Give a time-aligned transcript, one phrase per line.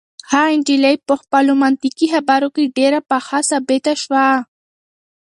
[0.31, 4.25] هغه نجلۍ په خپلو منطقي خبرو کې ډېره پخه ثابته شوه.